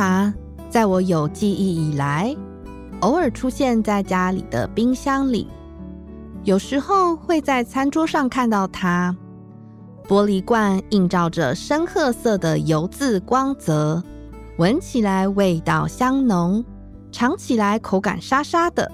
[0.00, 0.32] 茶
[0.70, 2.34] 在我有记忆以来，
[3.00, 5.46] 偶尔出现在家里的冰箱里，
[6.42, 9.14] 有时候会在餐桌上看到它。
[10.08, 14.02] 玻璃罐映照着深褐色的油渍光泽，
[14.56, 16.64] 闻起来味道香浓，
[17.12, 18.90] 尝起来口感沙沙的。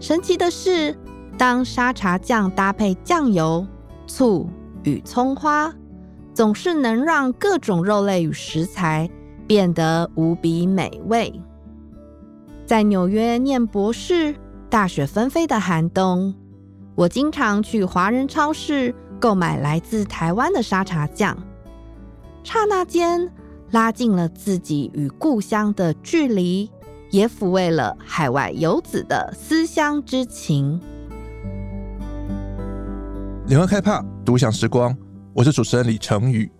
[0.00, 0.98] 神奇的是，
[1.38, 3.64] 当沙茶酱搭配酱油、
[4.08, 4.48] 醋
[4.82, 5.72] 与葱花，
[6.34, 9.08] 总是能让各种肉类与食材
[9.50, 11.42] 变得无比美味。
[12.64, 14.32] 在纽约念博士，
[14.68, 16.32] 大雪纷飞的寒冬，
[16.94, 18.94] 我经常去华人超市。
[19.18, 21.36] 购买来自台湾的沙茶酱，
[22.44, 23.30] 刹那间
[23.72, 26.70] 拉近了自己与故乡的距离，
[27.10, 30.80] 也抚慰了海外游子的思乡之情。
[33.46, 34.96] 联合开帕独享时光，
[35.34, 36.50] 我是主持人李成宇。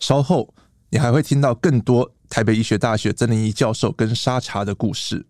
[0.00, 0.52] 稍后
[0.90, 5.26] 你还会听到更多台北医学大学曾林仪教授跟沙茶的故事。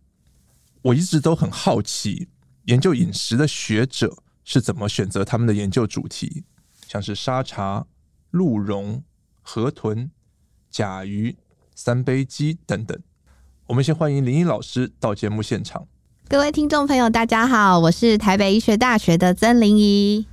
[0.83, 2.29] 我一直都很好奇，
[2.65, 6.45] 研究饮食的学者是怎么选择他们的研究主题。
[6.87, 7.87] 像是沙茶、
[8.31, 9.03] 鹿茸、
[9.43, 10.11] 河豚、
[10.71, 11.37] 甲鱼、
[11.75, 12.99] 三杯鸡等等。
[13.67, 15.87] 我们先欢迎玲仪老师到节目现场。
[16.29, 20.27] 各位听众朋友，大家好，我是台北医学大学的曾林仪。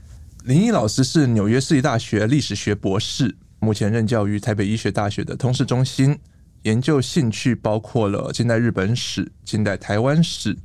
[0.44, 6.20] 玲仪老师是纽约市立大学历史学博士，目前任教于台北医学大学的通识中心，
[6.64, 10.58] 研究兴趣包括了近代日本史、近代台湾史、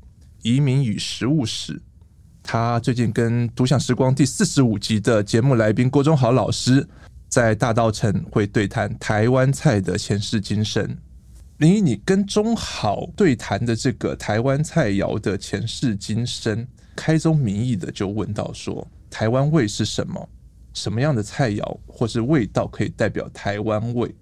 [0.42, 1.82] 移民与食物史。
[2.40, 6.86] 他最近跟《独享时光》第四十五集的节目来宾郭忠豪老师
[7.28, 10.96] 在大稻埕会对谈台湾菜的前世今生。
[11.56, 20.28] 玲仪，你跟忠豪对谈的这个台湾菜肴的前世今生，开宗明义的就问到说：台湾味是什么？
[20.74, 24.14] 什么样的菜肴或是味道可以代表台湾味？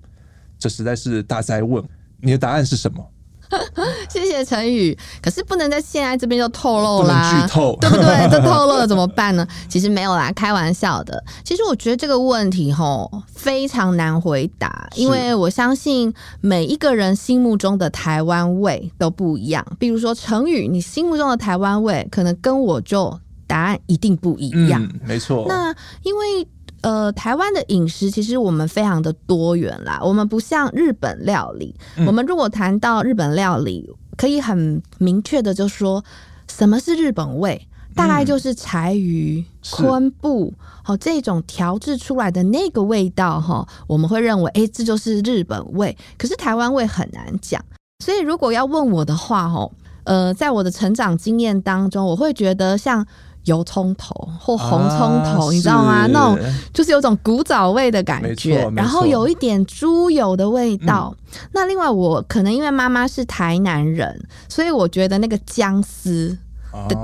[0.59, 1.83] 这实在是大哉问。
[2.21, 3.05] 你的答案是什么？
[4.11, 8.05] 谢谢陈宇，可是不能在现在这边就透露啦，剧透对不对？
[8.29, 9.47] 这透露了怎么办呢？
[9.69, 11.23] 其实没有啦，开玩笑的。
[11.45, 19.65] 其实我觉得这个问题吼非常难回答，因为我相信每一个人心目中的台湾味都不一样。
[19.79, 24.83] 比如说陈宇，你心目中的台湾味可能跟我就答案一定不一样。
[24.83, 25.45] 嗯，没错。
[25.47, 26.49] 那因为。
[26.87, 31.75] 呃，台湾的饮食其实我们非常的多元啦，我们不像日本料理。
[31.97, 36.05] 嗯、我们如果谈到日本料理，可以很明确的就说，
[36.49, 37.67] 什么是日本味？
[37.93, 40.55] 大概就是柴鱼、嗯、昆布，
[40.85, 45.99] 好这种调制出来的那个味道哈，我们会认为，哎、欸，这就是日本味。
[46.17, 47.61] 可是台湾味很难讲，
[48.05, 49.69] 所以如果要问我的话，哈，
[50.05, 53.05] 呃，在我的成长经验当中，我会觉得像。
[53.47, 56.07] 油葱头或红葱头，啊、你知道吗？
[56.07, 56.39] 那种
[56.73, 61.17] 就是有种古早味的感觉，然后有一点猪油的味道。
[61.17, 66.37] 嗯、那另外，我可能因为妈妈是台南人，所以我觉得那个姜丝，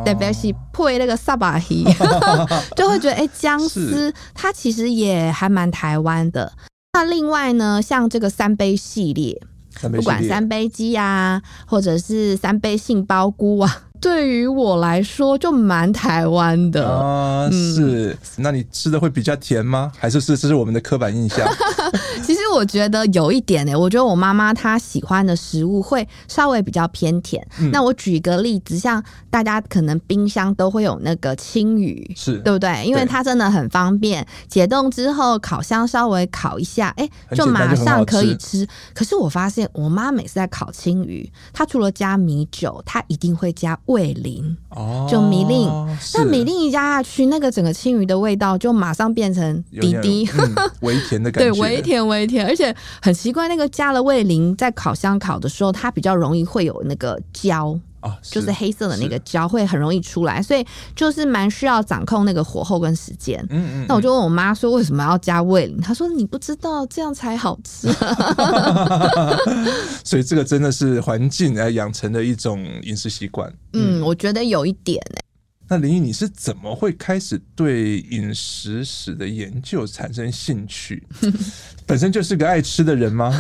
[0.05, 1.85] 特别是配那个萨巴鱼，
[2.77, 6.53] 就会觉得哎，姜丝它其实也还蛮台湾的。
[6.95, 9.41] 那另外呢，像这个三杯系列，
[9.81, 13.85] 不管三杯鸡啊，或者是三杯杏鲍菇啊。
[14.03, 18.11] 对于我来说，就蛮台湾的啊，是。
[18.11, 19.93] 嗯、那你吃的会比较甜吗？
[19.97, 21.49] 还是是这是我们的刻板印象？
[22.53, 27.47] 我觉得有一点呢、欸，我觉得我妈妈她喜欢的食物会稍微比较偏甜。
[27.59, 32.85] 嗯、那我举一个例子，像大家可能冰箱都会有那个青鱼，是对不对？
[32.85, 38.65] 因为它真的很方便，解冻之后烤箱稍微烤一下，哎，就马上可以吃。
[38.65, 43.79] 吃可是我发现我妈每次在烤青鱼，她除了加米酒，她一定会加。
[43.87, 45.69] 味淋哦，就米令，
[46.15, 50.29] 那米令一加下去，那个整个青鱼的味道就马上变成滴滴，
[50.81, 57.79] 微、嗯、甜的感觉， 对，微甜微甜，而且很奇怪，那个加了味淋在烤箱烤的时候，它比较容易会有那个焦。
[58.03, 60.67] 哦，是就是黑色的那个胶会很容易出来，所以
[60.97, 63.39] 就是蛮需要掌控那个火候跟时间。
[63.49, 63.87] 嗯，嗯嗯。
[63.89, 65.81] 那我就问我妈说，为什么要加味淋？
[65.81, 67.87] 她说你不知道，这样才好吃。
[70.03, 73.49] 所以这个真的是环境来养成的一种饮食习惯。
[73.73, 75.25] 嗯，嗯，我觉得有一点呢、欸。
[75.73, 81.03] 那林毅，你是怎么会开始对饮食史的研究产生兴趣？
[81.87, 83.35] 本身就是个爱吃的人吗？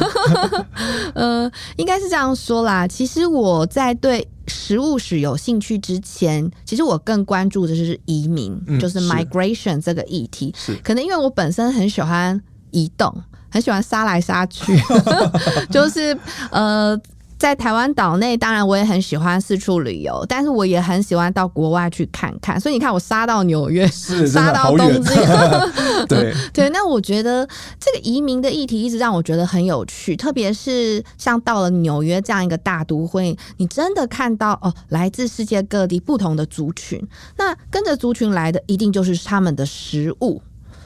[1.14, 2.88] 呃，应该是这样说啦。
[2.88, 10.54] 其实我在对食物史有兴趣之前，其实我更关注的就是移民，嗯、就是 migration 这个议题。
[10.56, 12.40] 是，可能因为我本身很喜欢
[12.70, 13.14] 移动，
[13.50, 14.72] 很喜欢杀来杀去，
[15.70, 16.18] 就是
[16.50, 16.98] 呃。
[17.42, 22.58] 在台湾岛内，当然我也很喜欢四处旅游，但是我也很喜欢到国外去看看。
[22.60, 23.84] 所以你看，我杀到纽约，
[24.28, 25.16] 杀到东京，
[26.08, 26.32] 对。
[26.54, 27.44] 对，那我觉得
[27.80, 37.04] 这个移民的议题一直让我觉得很有趣，特别是像到了纽约这样一个大都会，你真的看到哦，来自世界各地不同的族群，
[37.38, 40.40] 那跟着族群来的一定就是他们的食物，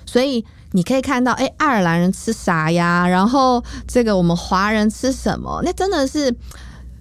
[0.06, 0.42] 所以
[0.76, 3.08] 你可以看到，哎，爱尔兰人吃啥呀？
[3.08, 5.62] 然后这个我们华人吃什么？
[5.64, 6.36] 那真的是。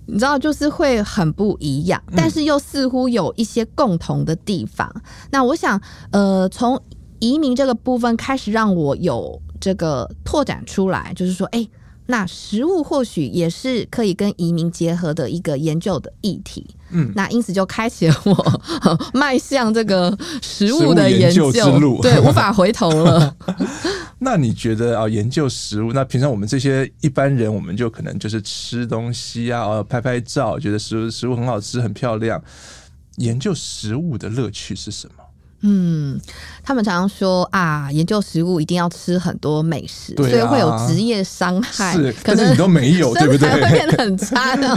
[0.07, 4.87] 你知道，就是会很不一样，但是又似乎有一些共同的地方。
[4.93, 5.01] 嗯、
[5.31, 5.81] 那我想，
[6.11, 6.79] 呃，从
[7.17, 11.69] 移民这个部分开始，让我有这个拓展出来，就是说，哎、欸。
[12.07, 18.61] 那食物或许也是可以跟移民结合的一个研究的议题，嗯，那因此就开启了我
[19.13, 23.35] 迈向这个食物的研究，研究之路，对，无法回头了。
[24.19, 32.41] 那你觉得啊，研究食物，那平常我们这些一般人，我们就可能就是吃东西啊，哦拍拍照，觉得食物食物很好吃，很漂亮。
[33.17, 35.24] 研究食物的乐趣是什么？
[35.61, 36.19] 嗯，
[36.63, 41.93] 他们常常说啊，研究食物一定要吃很多美食，啊、所以会有职业伤害。
[41.93, 43.49] 是，可是你都没有， 对不对？
[43.49, 44.67] 会变得很差的。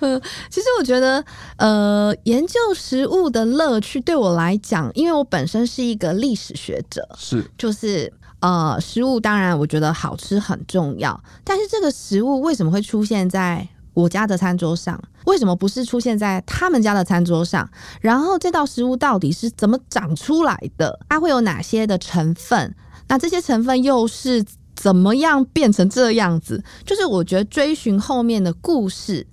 [0.00, 1.24] 嗯， 其实我觉得，
[1.56, 17.68] 呃，研究食物的乐趣对我来讲，因为我本身是一个历史学者，是，就是呃，食物当然我觉得好吃很重要，但是这个食物为什么会出现在我家的餐桌上，为什么不是出现在他们家的餐桌上？
[18.00, 20.98] 然后这道食物到底是怎么长出来的？
[21.08, 22.74] 它会有哪些的成分？
[23.08, 24.44] 那这些成分又是
[24.74, 26.64] 怎么样变成这样子？
[26.84, 29.26] 就是我觉得追寻后面的故事。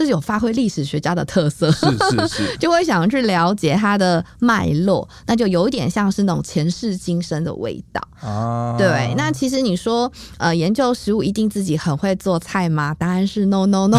[0.00, 8.76] 这是有发挥历史学家的特色，是是是， 就会想去了解它的脉络，那就有一点像是那种前世今生的味道啊。
[8.78, 12.96] 对，那其实你说呃，研究食物一定自己很会做菜吗？
[12.98, 13.98] 答案是 no no no，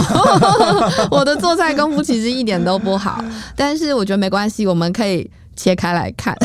[1.12, 3.24] 我的做菜功夫其实一点都不好，
[3.56, 6.36] 但是我觉得没关系，我们可以切开来看。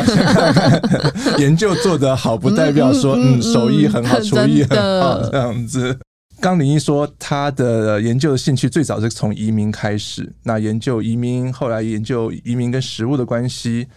[1.38, 5.98] 研究做得好，不代表说嗯，手艺很好，厨艺很好这样子。
[6.46, 13.88] 刚林一说，他的研究的兴趣最早是从移民开始，那研究移民，后来研究移民跟食物的关系。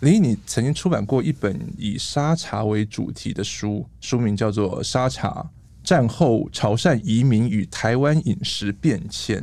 [0.00, 5.48] 林一，你曾经出版过一本以沙茶为主题的书，书名叫做《沙茶：
[5.82, 9.40] 战后潮汕移民与台湾饮食变迁》，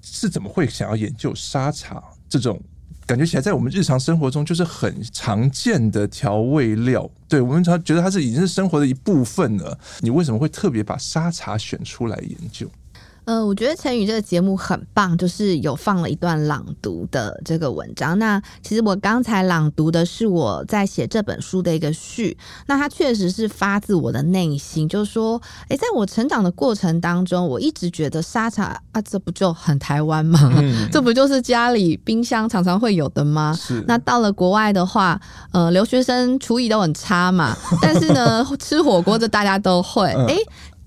[0.00, 2.62] 是怎么会想要研究沙茶这种？
[3.06, 9.78] 感觉起来，在我们日常生活中就是很常见的调味料，对我们常觉得它是已经是生活的一部分了。
[10.00, 12.68] 你为什么会特别把沙茶选出来研究？
[13.26, 18.16] 呃，我觉得成语这个节目很棒，就是有放了一段朗读的这个文章。
[18.20, 30.38] 那其实我刚才朗读的是我在写这本书的一个序，那它确实是发自我的内心，就是说，诶，在我成长的过程当中，我一直觉得沙茶啊，这不就很台湾吗？
[30.56, 33.52] 嗯、 这不就是家里冰箱常常会有的吗？
[33.60, 33.84] 是。
[33.88, 35.20] 那到了国外的话，
[35.50, 40.36] 呃，留学生厨艺都很差嘛，但是呢， 吃火锅这大家都会，诶。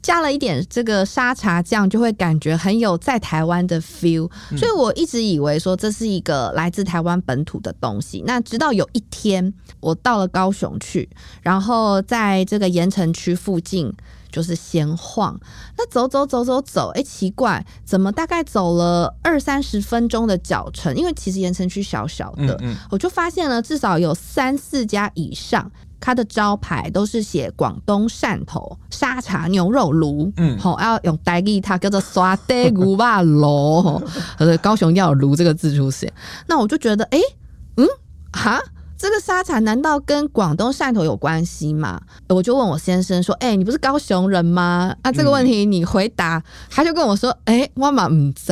[0.01, 8.23] 加了一点这个沙茶酱，就会感觉很有在台湾的 feel，所以我一直以为说这是一个来自台湾本土的东西。
[8.25, 11.09] 那直到有一天我到了高雄去，
[11.41, 13.91] 然后在这个盐城区附近
[14.31, 15.39] 就是闲晃，
[15.77, 20.95] 那走走走走走，哎，奇怪，怎么大概走了二三十分钟的脚程？
[20.95, 22.57] 因为其实盐城区小小的，
[22.89, 25.69] 我就发现了至少有三四家以上。
[25.99, 34.01] 它的招牌都是写广东汕头沙茶牛肉炉，嗯，好要用台语，它叫做沙爹牛肉炉，
[34.39, 36.11] 呃，高雄要有炉这个字出现，
[36.47, 37.23] 那我就觉得，哎、欸，
[37.77, 37.87] 嗯，
[38.31, 38.59] 哈。
[38.99, 42.01] 这个沙茶难道跟广东汕头有关系吗？
[42.27, 48.51] 我就问我先生说：“哎、欸，你不是高雄人吗？”啊，这个问题你回答，嗯、他就跟我说：“哎、欸，我嘛唔知。”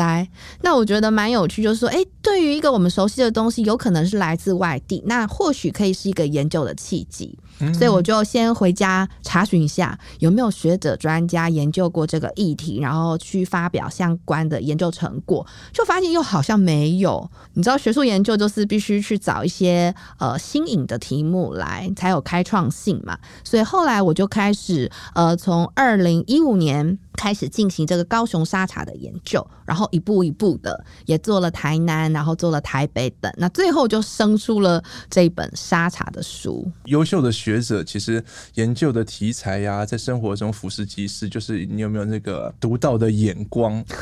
[0.63, 7.38] 那我觉得蛮有趣，就是说，哎、欸，对于一个我们熟悉的东西，有可能是来自外地，那或许可以是一个研究的契机。
[7.74, 17.30] 所以我就先回家查询一下有没有学者专家研究过这个议题，然后去发表相关的研究成果，就发现又好像没有。
[17.54, 20.36] 你知道，学术研究就是必须去找一些呃。
[20.48, 36.71] 新颖的题目来才有开创性嘛，所以后来我就开始呃，从二零一五年开始进行这个高雄沙茶的研究，然后一步一步的也做了台南，然后做了台北等，那最后就生出了这一本沙茶的书。
[36.86, 43.83] 优秀的学者其实研究的题材呀、啊，在生活中俯拾即是，就是你有没有那个独到的眼光？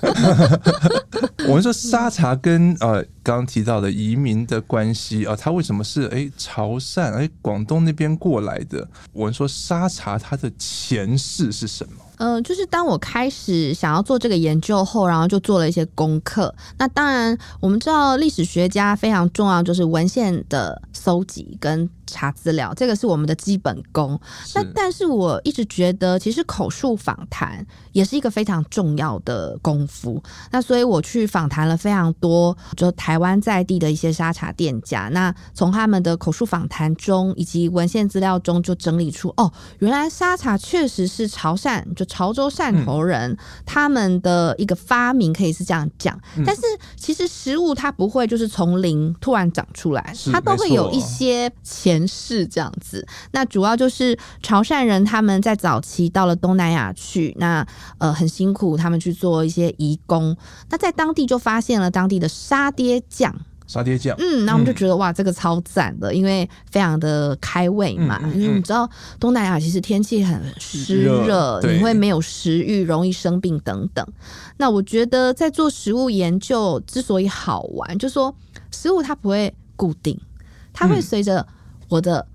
[1.48, 8.88] 我们说沙茶跟呃刚刚提到的移民的关系啊，他为什么是哎潮汕哎广东那边过来的？
[9.12, 11.92] 我们说沙茶它的前世是什么？
[12.16, 16.54] 呃，就是当我开始想要做这个研究后，然后就做了一些功课。
[16.76, 24.20] 那当然，我们知道历史学家非常重要，就是文献的搜集跟查资料，这个是我们的基本功。
[24.54, 30.22] 那但是我一直觉得，其实口述访谈也是一个非常重要的功夫。
[30.50, 35.08] 那所以我去访谈了非常多，就台湾在地的一些沙茶店家。
[35.12, 46.18] 那从他们的口述访谈中以及文献资料中，就整理出哦，原来沙茶确实是潮汕就潮州汕头人、嗯、他们的一个发明，可以是这样讲。
[46.36, 46.62] 嗯、但是
[46.96, 53.06] 其实食物它不会就是从零突然长出来，它都会有一些前世这样子。
[53.32, 57.66] 那主要就是潮汕人他们在早期到了东南亚去，那
[57.98, 60.36] 呃很辛苦，他们去做一些移工，
[60.68, 63.34] 那在当地就发现了当地的沙爹酱。
[63.66, 68.18] 沙爹酱，嗯，那我们就觉得、嗯、哇，这个超赞的，因为非常的开胃嘛。
[68.24, 68.90] 嗯嗯嗯、因为你知道
[69.20, 74.04] 东南亚其实天气很湿热，你会没有食欲，容易生病等等。
[74.56, 78.34] 那我觉得在做食物研究之所以好玩，就是说
[78.72, 80.20] 食物它不会固定，
[80.72, 81.46] 它会随着
[81.88, 82.26] 我的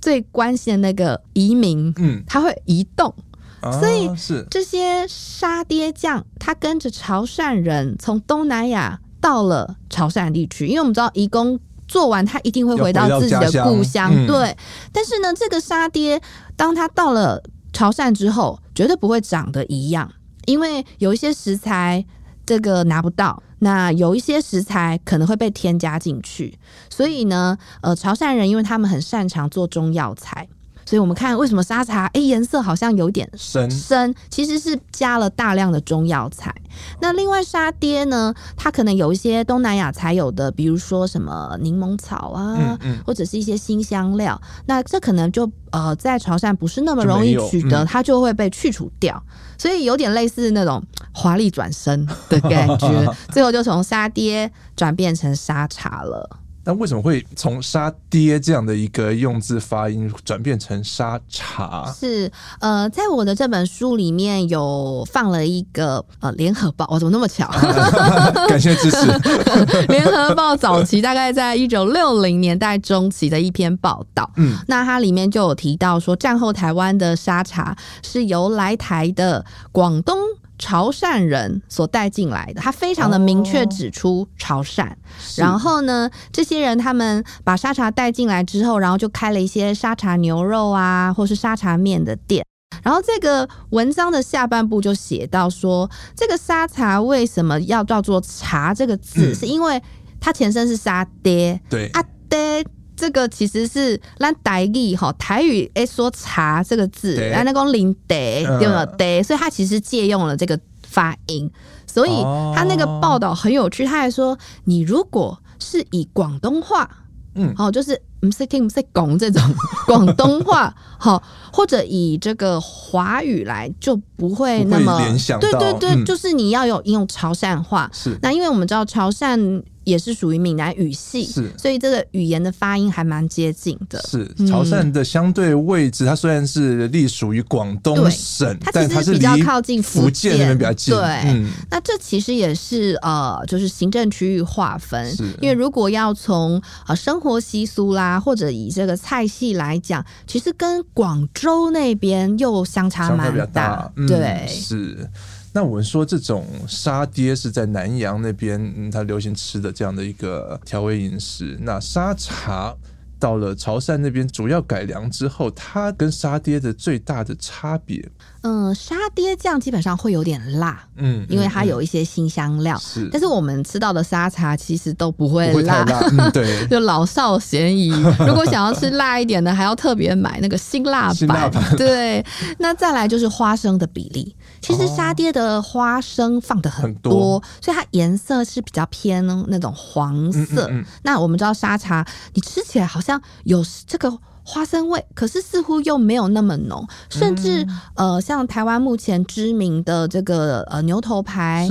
[0.00, 3.14] 最关心的那个移民，嗯，它会移动。
[3.60, 8.98] 啊、所以是这些沙爹酱，它跟着潮汕人从东南亚。
[9.20, 14.10] 到了潮汕地区，因为我们知道移工做完，他一定会回到自己的故乡。
[14.14, 14.56] 嗯、对，
[14.92, 16.20] 但是呢，这个沙爹，
[16.56, 20.10] 当他到了潮汕之后，绝对不会长得一样，
[20.46, 22.04] 因为有一些食材
[22.46, 26.58] 这个拿不到，那有一些食材可能会被添加进去，
[26.88, 30.48] 所以呢，呃，潮汕人因为他们很擅长做中药材。
[30.90, 36.52] 所以我们看为什么沙茶哎颜色好像有点深深，其实是加了大量的中药材。
[37.00, 44.40] 那另外沙爹呢，它可能有一些东南亚才有的，比如说什么柠檬草啊，嗯嗯、或者是一些新香料。
[44.66, 49.22] 那这可能就呃在潮汕不是那么容易取得，就嗯、它就会被去除掉。
[49.56, 50.82] 所以有点类似那种
[51.12, 56.39] 华丽转身的感觉， 最后就从沙爹转变成沙茶了。
[56.70, 61.92] 那为什么会从杀爹这样的一个用字发音转变成沙茶？
[61.92, 67.50] 是呃，在我的这本书里面有放了一个呃联合报，我怎么那么巧？
[68.46, 68.98] 感谢支持。
[69.90, 80.16] 联合报早期大概在一九六零年代中期的一篇报道，嗯，那它里面就有提到说，战后台湾的沙茶是由来台的广东。
[80.60, 84.86] 潮汕人所带进来的，他非常的明确指出潮汕。
[84.88, 84.94] 哦、
[85.36, 92.44] 然后呢，这些人他们把沙茶带进来之后，然后就开了一些沙茶牛肉啊，或是沙茶面的店。
[92.82, 99.82] 然后这个文章的下半部就写到说，这个沙茶为什么要叫做茶这个字，嗯、是因为
[100.20, 101.60] 它前身是沙爹。
[101.68, 102.64] 对啊，爹。
[103.00, 108.84] 这个其实是让台语哈台语诶说茶这个字，然后那个零得对吗？
[108.98, 111.50] 得，所以他其实借用了这个发音，
[111.86, 112.10] 所以
[112.54, 113.86] 他那个报道很有趣。
[113.86, 116.88] 他还说，你如果是以广东话，
[117.34, 119.42] 嗯，好，就是唔识听唔识讲这种
[119.86, 125.40] 广东话，好，或者以这个华语来，就不会那么联想。
[125.40, 127.88] 对对对，就是你要有用潮汕话。
[127.94, 129.62] 是，那因为我们知道潮汕。
[129.84, 134.00] 也是属于闽南语系，是，所以这个语言的发音还蛮接近的。
[134.02, 140.94] 是潮汕的相对位置，它虽然是隶属于广东省，它其实比较靠近福建那边比较近。
[140.94, 145.10] 对，嗯、那这其实也是呃，就是行政区域划分。
[145.14, 153.44] 是因为如果要从呃生活习俗啦，或者以这个菜系来讲，其实跟广州那边又相差蛮大。
[153.46, 155.08] 大嗯、对，是。
[155.52, 161.58] 那我们说这种沙爹是在南洋那边，嗯，它流行吃的这样的一个调味饮食。
[161.60, 162.74] 那沙茶
[163.18, 168.08] 到了潮汕那边，主要改良之后，它跟沙爹的最大的差别。
[168.42, 172.78] 嗯，沙爹酱基本上会有点辣，嗯，因为它有一些辛香料。
[172.78, 175.84] 是，但是我们吃到的沙茶其实都不会辣，
[176.70, 177.90] 就老少咸宜。
[178.26, 181.50] 如果想要吃辣一点的，还要特别买那个辛辣版。
[181.76, 182.24] 对，
[182.58, 184.34] 那再来就是花生的比例。
[184.60, 190.70] 其实沙爹的花生放的很多，所以它颜色是比较偏那种黄色。
[191.02, 194.18] 那我们知道沙茶，你吃起来好像有这个。
[194.50, 197.62] 花生味，可是似乎又没有那么浓，甚至、
[197.94, 201.68] 嗯、呃，像台湾目前知名的这个呃牛头牌。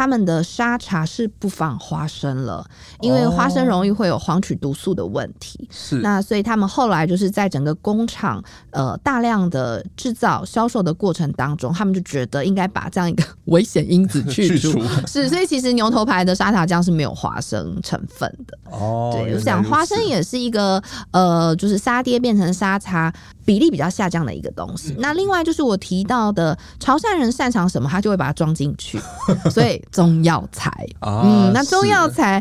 [0.00, 2.64] 他们的沙茶是不放花生了，
[3.02, 5.68] 因为花生容易会有黄曲毒素的问题。
[5.70, 14.72] 是，那所以他们后来就是在整个工厂呃大量的制造销售的过程当中，他们就觉得应该把这样一个危险因子去除。
[14.72, 18.56] 去除是，所以其实牛头牌的沙茶酱是没有花生成分的。
[18.70, 23.12] 哦，对，我想花生也是一个呃，就是沙爹变成沙茶
[23.50, 24.92] 比例比较下降的一个东西。
[24.92, 29.00] 嗯、那另外就是我提到的潮汕人擅长什么，他就会把它装进去。
[29.50, 32.40] 所以中药材，啊、嗯，那中药材。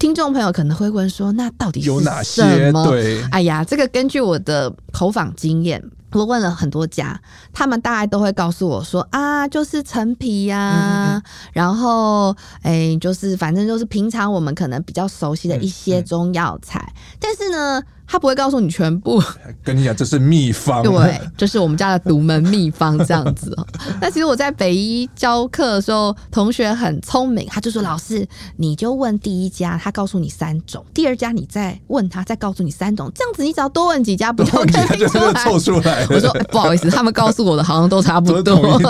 [0.00, 2.42] 听众朋友可能会问说：“那到底是有哪些？”
[2.88, 5.80] 对，哎呀，这个根据我的口访经验，
[6.12, 7.20] 我问了很多家，
[7.52, 16.80] 他们大概都会告诉我说：“啊，就是陈皮呀、啊，嗯嗯然后哎，就是反正就是平常我们可能比较熟悉的一些中药材。
[16.80, 17.82] 嗯嗯”但是呢。
[18.10, 19.22] 他不会告诉你全部，
[19.62, 23.56] 跟你讲这是秘方，对，这是我们家的独门秘方这样子。
[24.02, 28.26] 那其实我在北医教课的时候，同学很聪明，他就说：“老师，
[28.56, 33.08] 你就问第一家，他告诉你三种；第二家你再问他，再告诉你三种。
[33.14, 35.06] 这样子你只要多问几家，不就可以
[35.44, 38.80] 凑出来？”我说、欸：“不好意思，他们告诉我的好像都差不多，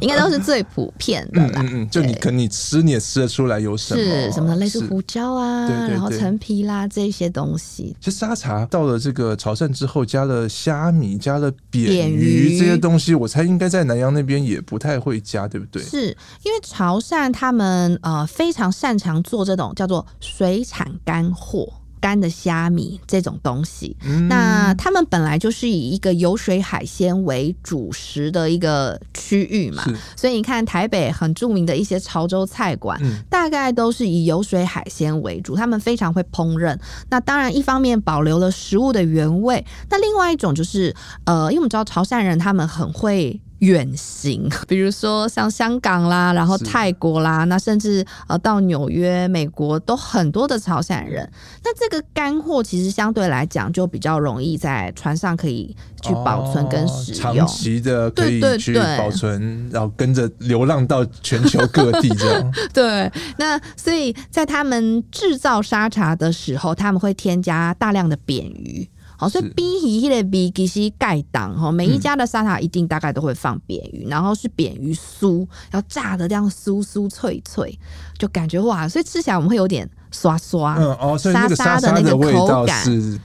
[0.00, 4.02] 应该都是最普遍的啦。”嗯嗯，就你可能你吃你也吃得出来有什么？
[4.02, 7.94] 是什么类似胡椒啊，然后陈皮啦这些东西。
[8.00, 8.23] 其实。
[8.24, 15.82] 沙茶到了这个潮汕之后，加了虾米，加了扁鱼这些东西，我猜应该在南洋那边也不太会加，对不对？
[15.82, 16.06] 是
[16.42, 21.70] 因为潮汕他们呃非常擅长做这种叫做水产干货。
[22.04, 29.82] 干的虾米这种东西，嗯、那他们本来就是以一个油水海鲜为主食的一个区域嘛，
[30.14, 36.78] 所以你看台北很著名的一些潮州菜馆，嗯、大概都是以油水海鲜为主，他们非常会烹饪。
[37.08, 40.94] 那当然，一方面保留了食物的原味，那另外一种就是
[41.24, 43.40] 呃，因为我们知道潮汕人他们很会。
[43.64, 51.28] 远行， 比如说像香港啦，然后泰国啦，那甚至呃到纽约、美国都很多的潮汕人。
[51.64, 62.52] 那这个干货其实相对来讲就比较容易在船上可以去保存跟使用，长期的可以去保存，然后跟着流浪到全球各地这样。
[62.72, 68.88] 对，那所以在他们制造沙茶的时候，他们会添加大量的扁鱼。
[69.16, 77.78] 好，所以扁鱼的比其实盖档哈，每一家的沙茶一定大概都会放扁鱼，嗯、然后是扁鱼酥，要炸的这样酥酥脆脆，
[78.18, 83.18] 就感觉哇，所以吃起来我们会有点刷刷，嗯哦，所以那个沙沙的那个口感是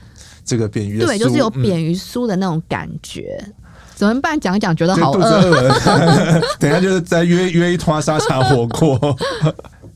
[0.44, 3.42] 这个扁鱼，对，就是有扁鱼酥的那种感觉。
[3.44, 3.54] 嗯、
[3.94, 4.38] 怎么办？
[4.38, 5.68] 讲一讲，觉得好饿，
[6.58, 8.98] 等一下就是再约约一摊沙茶火锅。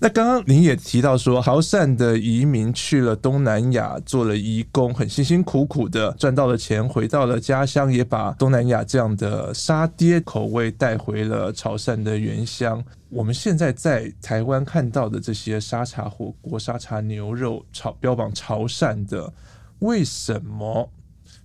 [0.00, 12.84] 那刚刚您也提到说，潮汕的移民去了东南亚做了移工，很辛辛苦苦的赚到了钱，回到了家乡，也把东南亚这样的沙爹口味带回了潮汕的原乡。
[13.08, 19.32] 我们现在在台湾看到的这些沙茶火锅、沙茶牛肉，潮标榜潮汕的，
[19.78, 20.90] 为什么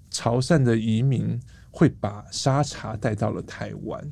[0.10, 1.40] 潮汕的移民
[1.72, 4.12] 会把沙茶带到了台湾？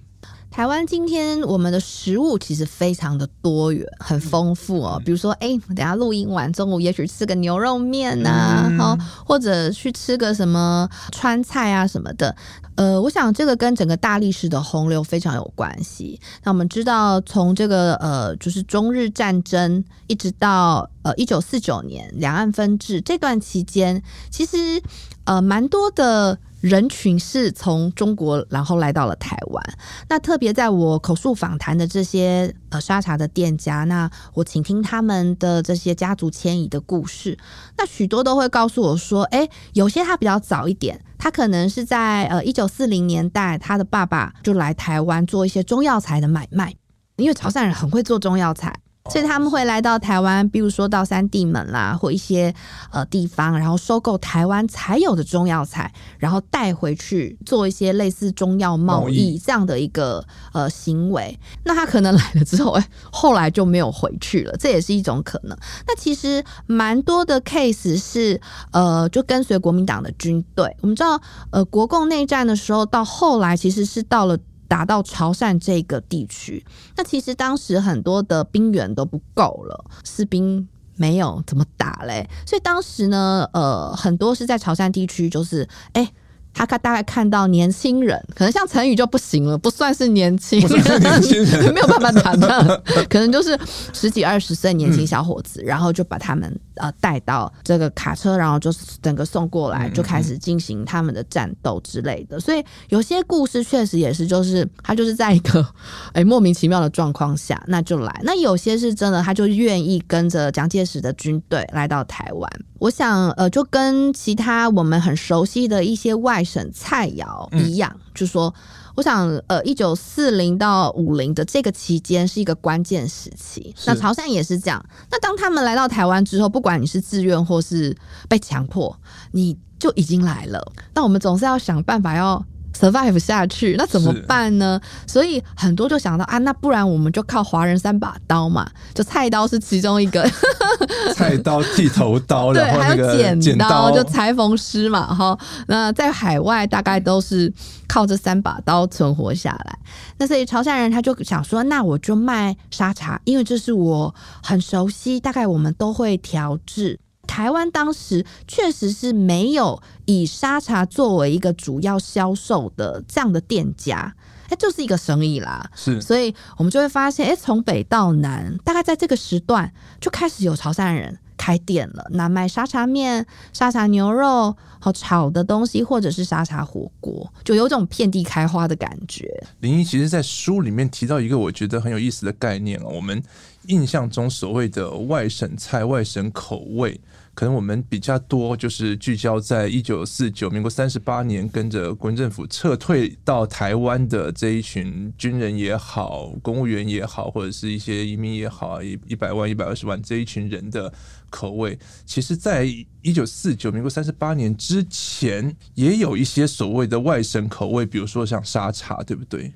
[0.57, 4.99] 台湾今天我们的食物其实非常的多元，很丰富哦。
[5.05, 12.35] 比如说，哎、欸，等下录音完，中午也许吃个牛肉面呐、啊，好、嗯，或者去吃个什么川菜啊什么的。
[12.73, 16.19] 呃，我想这个跟整个大历史的洪流非常有关系。
[16.43, 24.81] 那我们知道，从这个呃，就是中日战争一直到呃一九四九年两岸分治这段期间，其实
[25.25, 26.39] 呃蛮多的。
[26.61, 29.63] 人群是从中国，然后来到了台湾。
[30.09, 37.37] 那特别在我口述访谈的这些呃沙茶的店家，那我倾听他们的这些家族迁移的故事。
[37.77, 46.73] 那许多都会告诉我说，诶，有些他比较早一点，他可能是在呃一九四零年代，他的爸爸就来台湾做一些中药材的买卖，
[47.17, 48.73] 因为潮汕人很会做中药材。
[49.09, 52.53] 所以他们会来到台湾，比如说到三地门啦，或一些
[52.91, 61.39] 呃地方，然后收购台湾才有的中药材，然后带回去做一些类似中药贸易这样的一个呃行为。
[61.63, 65.57] 那他可能来了之后，哎，后来就没有回去了，这也是一种可能。
[65.87, 68.39] 那其实蛮多的 case 是
[68.71, 70.75] 呃，就跟随国民党的军队。
[70.81, 71.19] 我们知道，
[71.51, 74.37] 呃，国共内战的时候，到后来其实是到了。
[74.67, 86.11] 打到潮汕这个地区，那其实当时很多的兵员都不够了，士兵没有怎么打嘞，所以当时呢，呃，很多是在潮汕地区，就是哎。
[86.53, 93.55] 他看大概看到年轻人，可能像陈宇就不行了，不算是年轻人， 没有办法打的， 可能就是
[93.93, 102.39] 十几二十岁年轻小伙子，嗯、然后就把他们呃带到这个卡车，然后就是整个送过来，就开始进行他们的战斗之类的。
[102.39, 105.65] 所以有些故事确实也是，就是他就是在一个
[106.13, 112.51] 哎莫名其妙的状况下，那就来；那有些是真的，他就愿意跟着蒋介石的军队来到台湾。
[112.79, 118.53] 我想呃，就跟其他我们很熟悉的一些外省菜肴一样，嗯、就说。
[118.97, 123.73] 我想，呃，一九四零到五零的这个期间是一个关键时期。
[123.85, 124.83] 那潮汕也是这样。
[125.11, 127.95] 那当他们来到台湾之后，不管你是自愿或是
[128.27, 128.99] 被强迫，
[129.33, 130.73] 你就已经来了。
[130.95, 132.43] 那我们总是要想办法要。
[132.77, 134.79] Survive 下去，那怎么办呢？
[135.07, 140.29] 所以很多就想到啊，那不然我们就靠华人三把刀嘛，就菜刀是其中一个，
[141.15, 145.37] 菜刀、剃头刀， 对，还有剪刀，就裁缝师嘛，哈。
[145.67, 147.51] 那在海外大概都是
[147.87, 149.79] 靠这三把刀存活下来。
[150.17, 154.13] 那所以潮汕人他就想说，那我就卖沙茶，因为这是我
[154.43, 156.99] 很熟悉，大概我们都会调制。
[157.27, 164.15] 台湾当时确实是没有以沙茶作为一个主要销售的这样的店家，
[164.49, 165.69] 哎，就是一个生意啦。
[165.75, 179.43] 是，所以我们就会发现，哎，从北到南，大概在这个时段就开始有潮汕人开店了，那卖沙茶面、沙茶牛肉和炒的东西，或者是沙茶火锅，就有种遍地开花的感觉。
[179.59, 183.21] 林一其实，在书里面提到一个我觉得很有意思的概念，我们
[183.67, 186.99] 印象中所谓的外省菜、外省口味。
[187.37, 200.91] 可能我们比较多就是聚焦在一九四九，民国三十八年，跟着国民政府撤退到台湾的这一群军人也好，公务员也好，或者是一些移民也好，一一百万、一百二十万这一群人的
[201.29, 201.77] 口味。
[202.07, 202.63] 其实，在
[203.03, 209.53] 一九四九，民国三十八年之前，也有一些所谓的外省口味，比如说像沙茶，对不对？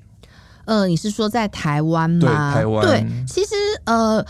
[0.66, 2.20] 呃，你是说在台湾吗？
[2.20, 2.86] 对，台湾。
[2.86, 4.24] 对，其实呃。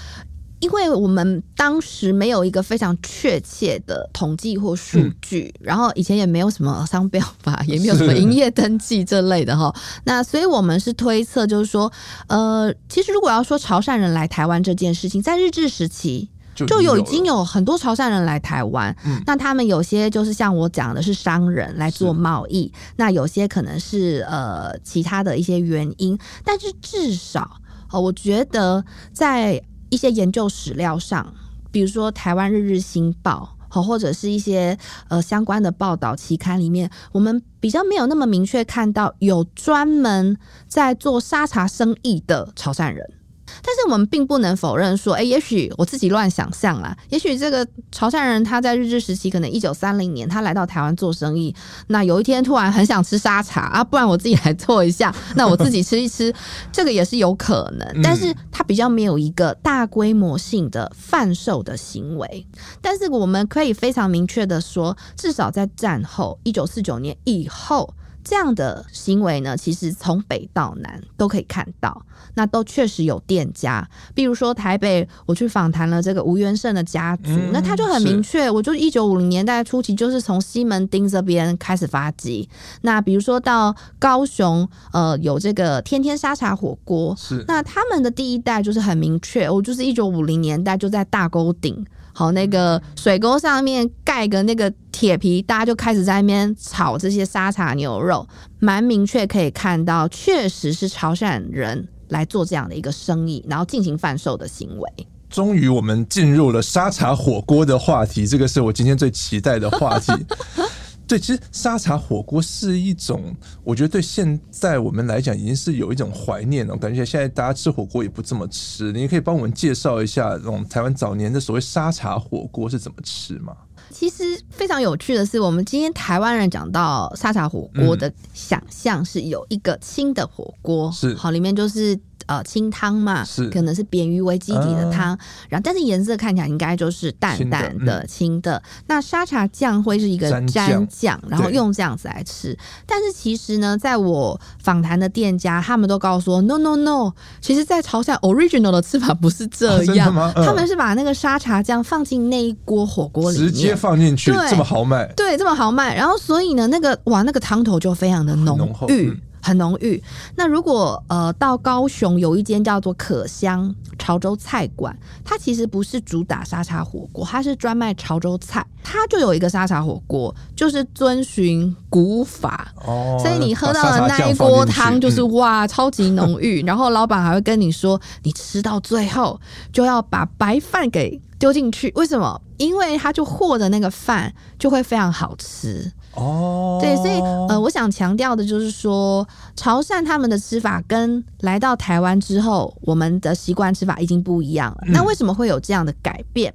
[0.62, 9.74] 因为我们当时没有一个非常确切的统计或数据，嗯，然后以前也没有什么商标法， 也没有什么营业登记这类的哈。
[10.04, 11.92] 那所以我们是推测，就是说，
[12.28, 19.20] 呃，其实如果要说潮汕人来台湾这件事情，在日治时期就有已经有很多潮汕人来台湾，嗯。
[19.26, 27.50] 那他们有些就是像我讲的是商人来做贸易，那有些可能是呃其他的一些原因，但是至少
[27.90, 29.60] 呃，我觉得在
[29.92, 31.34] 一些研究史料上，
[31.70, 34.78] 比如说台湾日日新报，好或者是一些
[35.08, 43.12] 呃相关的报道期刊里面，我们比较没有那么明确看到有专门在做沙茶生意的潮汕人。
[43.62, 46.96] 但是我们并不能否认说，哎、欸，也许我自己乱想象啦。
[47.08, 51.54] 也许这个潮汕人他在日治时期，可能一九三零年他来到台湾做生意，
[51.88, 56.32] 那有一天突然很想吃沙茶啊，不然我自己来做一下， 那我自己吃一吃，
[56.72, 58.02] 这个也是有可能。
[58.02, 62.46] 但是他比较没有一个大规模性的贩售的行为。
[62.80, 67.92] 但是我们可以非常明确的说，至少在战后一九四九年以后。
[68.24, 72.04] 这样的行为呢，其实从北到南都可以看到，
[72.34, 73.88] 那都确实有店家。
[74.14, 82.48] 比如说台北，我去访谈了这个吴元胜的家族，嗯、那他就很明确，我就一九五零年代初期就是从西门町这边开始发迹。
[82.82, 91.84] 那比如说到高雄，呃，有这个天天沙茶火锅，是那他们的第一代就是很明确，我就是一九五零年代就在大沟顶。
[92.12, 98.26] 好，那个水沟上面盖个那个铁皮，大家就开始在那边炒这些沙茶牛肉，
[98.58, 105.06] 蛮明确可以看到，确实是潮汕人来做这样的一个生意，然后进行贩售的行为。
[105.30, 110.12] 终于，我们进入了沙茶火锅的话题，这个是我今天最期待的话题。
[111.06, 113.34] 对，其实沙茶火锅是一种，
[113.64, 116.76] 我觉得对现在我们来讲，已经是有一种怀念了。
[116.76, 123.54] 感觉现在大家吃火锅也不这么吃，你可以帮我们介绍一下，这种台湾早年的所谓沙茶火锅是怎么吃吗？
[123.90, 131.98] 其实非常有趣的是，我们今天台湾人讲到沙茶火锅的想象是有一个新的火锅，是好里面就是。
[132.26, 133.48] 呃，清汤嘛，是。
[133.50, 138.62] 可能是扁鱼为基底的汤，啊，然后但是颜色看起来应该就是淡淡的清的。
[138.86, 142.56] 那沙茶酱会是一个蘸酱，然后用这样子来吃。
[142.86, 155.94] 但是其实呢，在我访谈的店家，他们都告诉我，no no no，其实，在潮汕 original 的吃法不是这样，啊嗯，他们是把那个沙茶酱放进那一锅火锅里面，直接放进去，这么豪迈，对，这么豪迈。
[155.94, 159.10] 然后所以呢，那个哇，那个汤头就非常的浓郁。
[159.10, 160.02] 嗯很浓郁。
[160.36, 168.64] 那如果呃到高雄有一间叫做可香潮州菜馆，它其实不是主打沙茶火锅，它是专卖潮州菜。
[168.84, 176.62] 它就有一个沙茶火锅，就是遵循古法，哦，所以你喝到的那一锅汤就是、嗯、哇超级浓郁。
[176.64, 179.40] 然后老板还会跟你说，你吃到最后
[179.72, 181.92] 就要把白饭给丢进去。
[181.94, 182.40] 为什么？
[182.58, 185.92] 因为它就和的那个饭就会非常好吃。
[186.14, 194.78] 哦，对，所以呃，我想强调的就是说，潮汕他们的吃法跟来到台湾之后，我们的习惯吃法已经不一样了。
[194.86, 194.92] 嗯。
[194.92, 196.52] 那为什么会有这样的改变？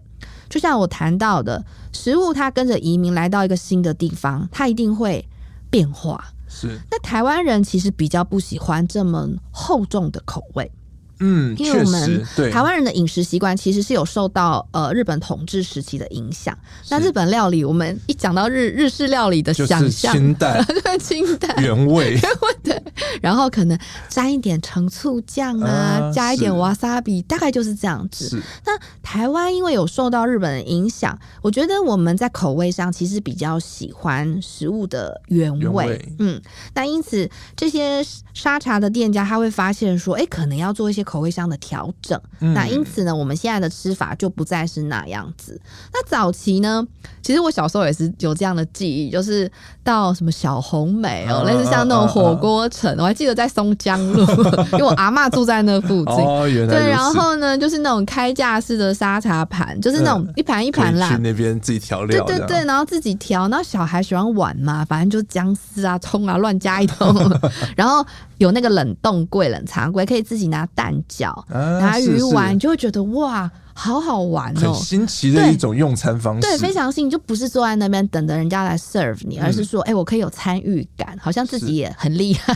[0.47, 5.27] 就像我谈到的，食物它跟着移民来到一个新的地方，它一定会
[5.69, 6.23] 变化。
[6.47, 6.79] 是。
[6.89, 10.71] 那台湾人其实比较不喜欢这么厚重的口味。
[11.19, 16.56] 嗯，因为我们对台湾人的饮食习惯其实是有受到呃日本统治时期的影响。
[16.89, 22.84] 那日本料理，我们一讲到日日式料理的想象，清淡， 对，清淡原味，原 味对。
[23.19, 23.77] 然后可能
[24.08, 28.39] 沾一点陈醋酱啊，啊加一点瓦萨比，大概就是这样子。
[28.63, 35.60] 那台湾因为有受到日本的影响，我觉得我们在口味上其实比较喜欢食物的原味。
[35.60, 36.39] 原味嗯，
[36.75, 41.06] 那因此这些沙茶的店家他会发现说，哎，可能要做一些。
[41.07, 45.59] 口味上的调整，嗯、那因此呢，我们现在的吃法就不再是那样子。
[45.93, 46.85] 那早期呢，
[47.21, 49.49] 其实我小时候也是有这样的记忆，就是
[49.85, 54.21] 到什么小红梅哦，啊、类似像那种火锅城，啊啊啊、我还记得在松江路，
[54.73, 56.15] 因为我阿妈住在那附近。
[56.15, 67.15] 哦，原来对，然后呢，就是那种开架式的沙茶盘，就是那种一盘一盘啦，去那边自己调料，对对对，然后自己调，然后小孩喜欢碗嘛，反正就姜丝啊、葱啊乱加一通，
[67.77, 68.05] 然后。
[68.37, 74.73] 有那个冷冻柜、冷藏柜，可以自己拿蛋饺、啊、拿鱼丸，你就会觉得哇，好好玩哦！
[74.73, 82.53] 很新奇的一种用餐方式，对，对，非常新，就不是坐在那边等着人家来 serve 你，嗯、而是说，哎、欸，我可以有参与感，好像自己也很厉害。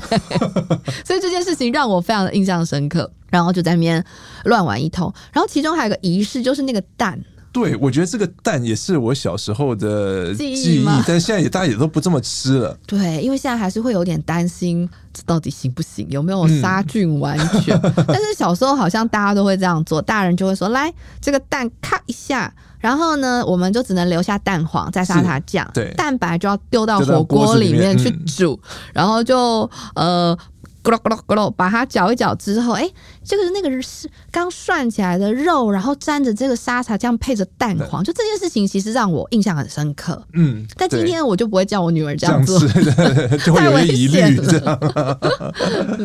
[1.05, 4.03] 所以这件事情让我非常的印象深刻，然后就在那边
[4.45, 7.19] 乱玩一通，然后其中还有个仪式，就是那个蛋。
[7.51, 12.77] 对，我觉得这个蛋也是我小时候的记忆，记忆但是现在也大家也都不这么吃了。
[12.87, 16.07] 对，因为现在还是会有点担心，这到底行不行？
[16.09, 17.77] 有没有杀菌完全？
[17.83, 30.37] 嗯、但是小时候好像大家都会这样做，大人就会说：“来，这个蛋咔一下，然后呢，我们就只能留下蛋黄，再沙茶酱，对，蛋白就要丢到火锅里面去煮，嗯、然后就呃。”
[30.83, 32.89] 咕噜咕噜咕噜，把它搅一搅之后，哎，
[33.23, 40.23] 这个那个是刚涮起来的肉，然后沾着这个沙茶酱，配着蛋黄，就这件事情其实让我印象很深刻。
[40.33, 42.59] 嗯，但今天我就不会叫我女儿这样做，
[43.45, 44.35] 就会有疑虑。
[44.45, 44.79] 这样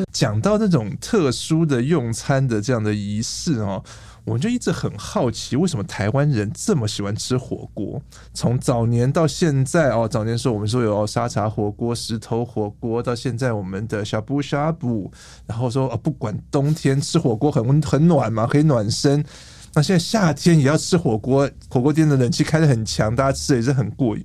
[0.13, 3.83] 讲到那种特殊的用餐的这样的仪式哦。
[4.27, 8.03] 我就一直很好奇，为什么台湾人这么喜欢吃火锅？
[8.35, 15.11] 从早年到现在哦，早年时候我们说有沙茶火锅、石头火锅，到现在我们的呷哺呷哺，
[15.47, 19.25] 然后说哦，不管冬天吃火锅很温很暖嘛，可以暖身。
[19.75, 24.25] 那现在夏天也要吃火锅，火锅店的冷气开得很强，大家吃也是很过瘾。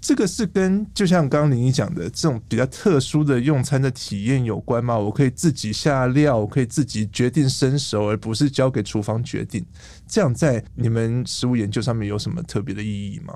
[0.00, 4.96] 这个是跟就像刚刚林怡讲的这种比较特殊的用餐的体验有关吗？
[4.96, 9.64] 我可以自己下料，我可以自己决定生熟，而不是交给厨房决定。
[10.06, 13.34] 这样在你们食物研究上面有什么特别的意义吗？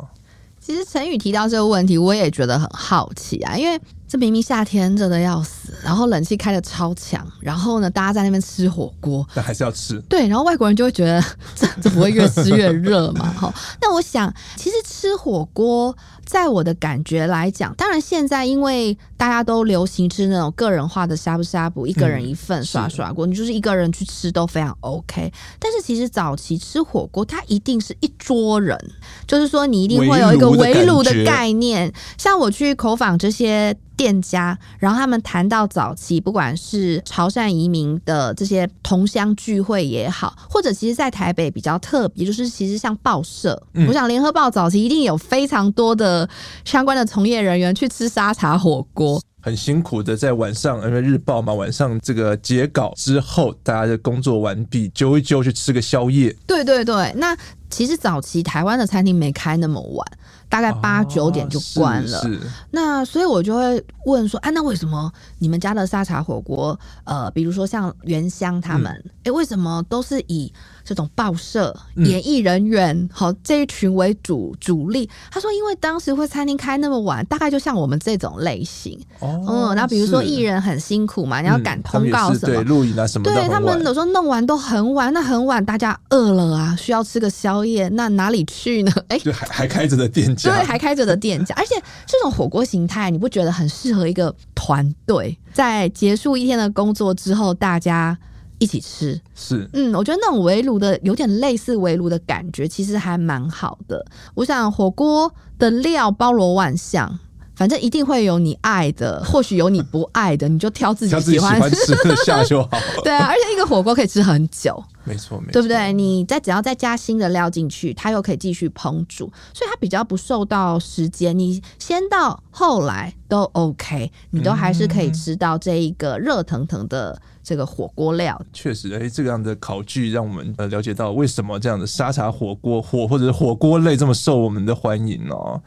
[0.60, 10.00] 其实陈宇提到这个问题，我也觉得很好奇啊，因为这明明夏天热的要死，然后冷气开的超强，然后呢，大家在那边吃火锅，但还是要吃。
[10.02, 11.20] 对，然后外国人就会觉得
[11.56, 13.28] 这这不会越吃越热嘛？
[13.32, 15.92] 哈，那我想，其实吃火锅。
[16.24, 25.32] 在我的感觉来讲，当然现在因为大家都流行吃那种个人化的呷哺呷哺，一个人一份刷刷锅，嗯、你就是一个人去吃都非常 OK。
[25.58, 28.78] 但是其实早期吃火锅，它一定是一桌人，
[29.26, 31.92] 就是说你一定会有一个围炉的概念。
[32.16, 33.76] 像我去口访这些。
[33.96, 46.28] 店家，然后他们谈到早期，不管是潮汕移民的这些同乡聚会也好，或者其实，在台北比较特别，就是其实像报社，嗯、我想联合报早期一定有非常多的
[46.64, 56.34] 相关的从业人员去吃沙茶火锅，很辛苦的在晚上，因为日报嘛，晚上这个截稿之后，大家的工作完毕，揪一揪去吃个宵夜。
[56.46, 57.36] 对对对，那
[57.70, 60.06] 其实早期台湾的餐厅没开那么晚。
[60.52, 62.30] 大概八九点就关了，哦、
[62.72, 69.10] 那所以我就会问说，啊，那为什么你们家的沙茶火锅，呃，比如说像原香他们，哎、嗯。
[69.24, 70.52] 欸，为什么都是以
[70.84, 75.08] 这种报社、嗯、演艺人员好这一群为主主力？
[75.30, 88.92] 他说，因为当时会餐厅开那么晚，大概就像我们这种类型，哦，嗯，那比如说艺人很辛苦嘛，你要赶通告什么，对，录影啊什么，对他们有时候弄完都很晚，那很晚大家饿了啊，需要吃个宵夜，那哪里去呢？
[89.08, 90.50] 哎、欸，就还还开着的店家。
[90.50, 91.74] 对，还开着的店家， 而且
[92.06, 95.36] 这种火锅形态，你不觉得很适合一个团队？
[95.52, 98.16] 在结束一天的工作之后，大家
[98.62, 104.04] 一起吃，是，嗯，我觉得那种围炉的，有点类似围炉的感觉，其实还蛮好的。
[104.34, 107.18] 我想火锅的料包罗万象。
[107.54, 112.70] 反正一定会有你爱的，或许有你不爱的，你就挑自己喜欢吃的下就好。
[113.04, 115.92] 对啊，而且一个火锅可以吃很久，没错，没错，对不对？
[115.92, 121.38] 你再只要再加新的料进去，它又可以继续烹煮，所以它比较不受到时间。
[121.38, 128.34] 你先到后来都 OK，你都还是可以吃到这一个热腾腾的这个火锅料。
[128.40, 135.60] 嗯、确实，哎，这样的考据让我们呃了解到为什么这样的沙茶火锅火或者是火锅类这么受我们的欢迎哦。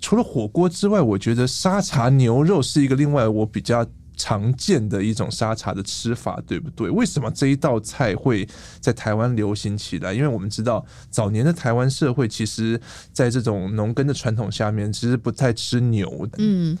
[0.00, 3.86] 除了火锅之外，我觉得沙茶牛肉是一个另外我比较。
[4.20, 6.90] 常见的一种沙茶的吃法，对不对？
[6.90, 8.44] 为什么这一道菜会
[8.80, 10.12] 在台湾流行起来？
[10.12, 12.80] 因为我们知道早年的台湾社会，其实
[13.12, 16.38] 在这种农耕的传统下面，其实不太吃牛的。
[16.38, 16.76] 嗯。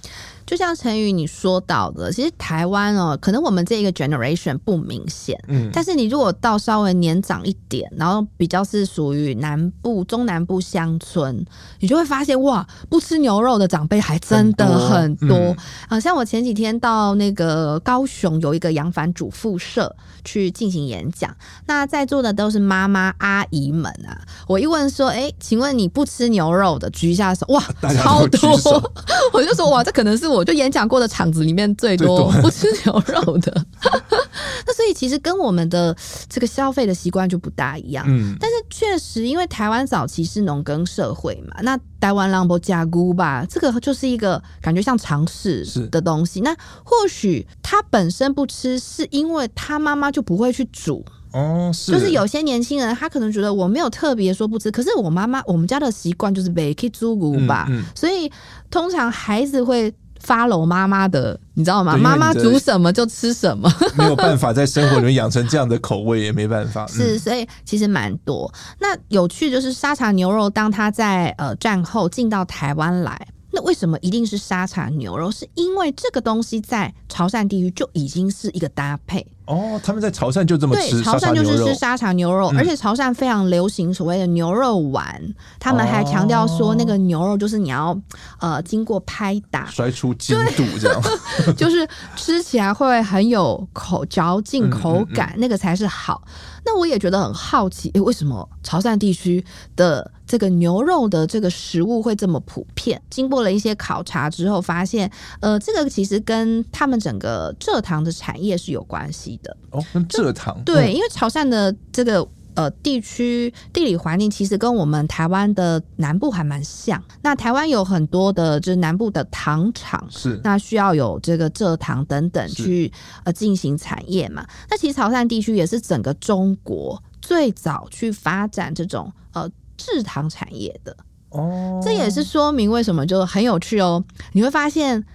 [0.48, 11.44] 就像陈宇你说到的，其实台湾哦，可能我们这一个 generation 不明显，嗯，但是你如果到稍微年长一点，然后比较是属于南部、中南部乡村，
[11.80, 15.56] 你就会发现哇，不吃牛肉的长辈还真的很多，好，嗯，
[15.90, 16.00] 啊。
[16.00, 24.16] 像我前几天到那个高雄有一个扬帆主妇社去进行演讲，那在座的都是妈妈阿姨们啊。
[24.46, 27.62] 我一问说，哎，请问你不吃牛肉的，举一下手，哇，
[28.02, 28.50] 超多，
[29.34, 30.37] 我就说哇，这可能是我。
[30.38, 33.64] 我就演讲过的场子里面最多 不吃牛肉的，
[34.66, 35.94] 那所以其实跟我们的
[36.28, 38.04] 这个消费的习惯就不大一样。
[38.08, 46.40] 嗯，但是确实，因为台湾早期是农耕社会嘛，那台湾浪博加菇吧，这个就是一个感觉像尝试的东西。
[46.40, 51.04] 那或许他本身不吃，是因为他妈妈就不会去煮。
[51.32, 58.30] 哦，是，就是有些年轻人他可能觉得我没有特别说不吃，可是我妈妈我们家的习惯就是没去煮骨吧，嗯嗯，所以
[58.70, 59.92] 通常孩子会。
[60.24, 61.96] Follow 妈妈的，你知道吗？
[61.96, 66.86] 妈妈煮什么就吃什么，没有办法在生活里面养成这样的口味，也没办法。
[66.88, 68.52] 是，所以其实蛮多。
[68.80, 73.28] 那有趣就是沙茶牛肉，当它在呃战后进到台湾来。
[73.50, 75.30] 那为什么一定是沙茶牛肉？
[75.30, 79.80] 是因为这个东西在潮汕地区就已经是一个搭配哦。
[79.82, 85.34] 他们在潮汕就这么吃，潮汕就是吃沙茶牛肉，而且潮汕非常流行所谓的牛肉丸。
[85.58, 87.98] 他们还强调说，那个牛肉就是你要
[88.38, 91.02] 呃经过拍打摔出筋度这样，
[91.56, 96.22] 就是吃起来会很有口嚼劲口感，那个才是好。
[96.64, 99.44] 那我也觉得很好奇，诶，为什么潮汕地区
[99.76, 103.00] 的这个牛肉的这个食物会这么普遍？
[103.10, 109.56] 经过了一些考察之后，发现，呃，这个其实跟他们整个蔗糖的产业是有关系的。
[109.70, 110.60] 哦，跟蔗糖？
[110.64, 112.26] 对，因为潮汕的这个。
[112.58, 117.00] 呃，地区地理环境其实跟我们台湾的南部还蛮像。
[117.22, 122.92] 那台湾有很多的，就是南部的糖厂，是那需要有这个蔗糖等等去
[123.22, 124.44] 呃进行产业嘛。
[124.68, 130.96] 那其实潮汕地区也是整个中国最早去发展这种呃制糖产业的
[131.28, 131.80] 哦。
[131.80, 134.02] 这也是说明为什么就很有趣哦。
[134.32, 135.06] 你会发现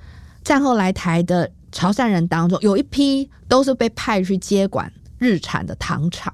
[0.45, 6.33] 战后来台的潮汕人当中，有一批都是被派去接管日产的糖厂。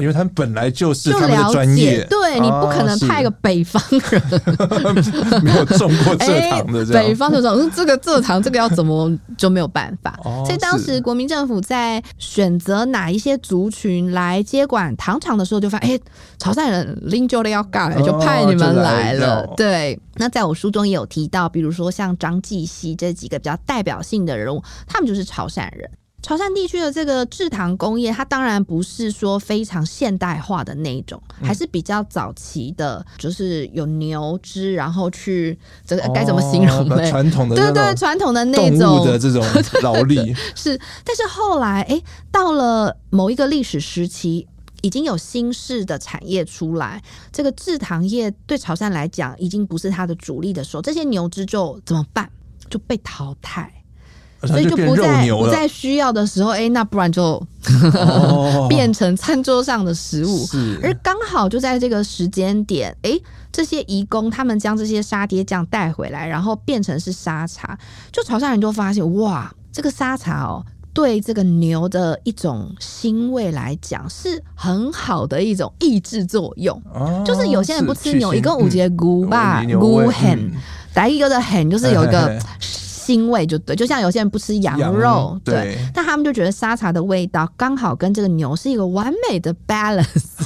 [0.00, 4.22] 因为他们本来就是他们的专业，对，你不可能派一个北方人，
[5.32, 10.18] 啊、 没有种过蔗糖的， 北方就说嗯，这个蔗糖这个要怎么就没有办法。
[10.24, 16.00] 哦、所以当时国民政府在选择哪一些族群来接管糖厂的时候，就发现哎，
[16.38, 19.40] 潮汕人拎就了要干，就派你们来了。
[19.40, 25.90] 哦、对，那在我书中也有提到，比如说像张继熙这几个比较代表性的人物，他们就是潮汕人。
[26.20, 37.08] 潮汕地区的这个制糖工业，它当然不是说非常现代化的那种，还是比较早期的，就是有牛只，然后去这个该怎么形容呢？
[37.08, 39.42] 传统的对对，传统的那种的这种
[39.82, 40.78] 劳力是。
[41.04, 42.02] 但是后来，哎，
[42.32, 44.48] 到了某一个历史时期，
[44.82, 47.00] 已经有新式的产业出来，
[47.32, 52.28] 这个制糖业对潮汕来讲已经不是它的主力的时候，这些牛只就怎么办？
[52.68, 53.77] 就被淘汰。
[54.46, 57.44] 所以就不再不再需要的时候，哎、欸，那不然就、
[57.94, 60.46] 哦、 变成餐桌上的食物。
[60.46, 67.76] 是，而刚好就在这个时间点，哎、欸，这些移工他们将这些沙爹酱带回来，然后变成是沙茶。
[68.12, 76.80] 就潮汕人就发现，哇，这个沙茶哦，对这个牛的一种腥味来讲，是很好的一种抑制作用。
[76.94, 80.52] 哦、就是有些人不吃牛，一个五节菇吧，菇很，
[80.94, 82.38] 来一个的很，就是有一个。
[83.08, 90.36] 腥味就对，就像有些人不吃羊肉，羊对，对，但他们就觉得沙茶的味道刚好跟这个牛是一个完美的 balance，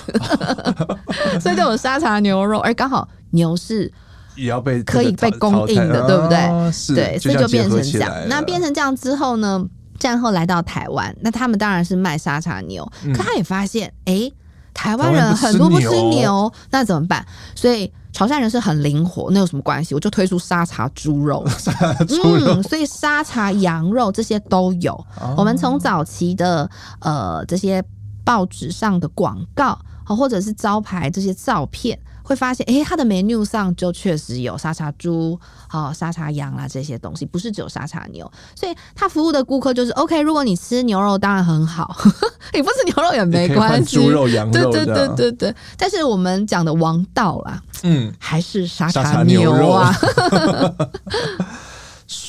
[1.41, 3.93] 所以就有沙茶牛肉，而刚好牛是
[4.37, 6.39] 也要被可以被供应的，对不对？
[6.47, 8.13] 哦、对，所以就变成这样。
[8.29, 9.67] 那变成这样之后呢？
[9.99, 14.33] 战后来到台湾，那他们当然是卖沙茶牛，嗯、可他也发现，哎、欸，
[14.75, 17.25] 台湾人很多不吃牛，那怎么办？
[17.55, 17.93] 所以。
[18.15, 19.95] 潮汕人是很灵活，那有什么关系？
[19.95, 21.43] 我就推出沙茶猪肉，
[22.07, 24.93] 猪肉嗯，所以沙茶羊肉这些都有。
[25.19, 26.69] 哦、我们从早期的
[27.01, 27.83] 呃这些
[28.23, 38.31] 报纸上的广告，或者是招牌这些照片，会发现，哎，它的 menu 上就确实有沙茶猪、好沙茶羊啦这些东西，不是只有沙茶牛。
[38.55, 40.21] 所以他服务的顾客就是 OK。
[40.21, 41.87] 如果你吃牛肉，当然很好；
[42.55, 43.97] 你不吃牛肉也没关系。
[43.97, 45.55] 猪肉、羊肉，对对对对对。
[45.77, 49.95] 但是我们讲的王道啦，嗯，还是沙茶牛啊。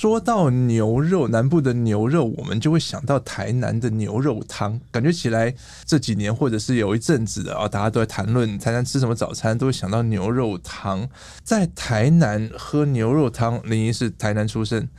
[0.03, 4.77] 说到牛肉，南部的牛肉，我们就会想到台南的牛肉汤。
[4.91, 11.07] 感觉起来这几年，或者是有一阵子的啊，大家都在谈论台南吃什么早餐，都会想到牛肉汤。
[11.41, 14.89] 在台南喝牛肉汤，林怡是台南出生，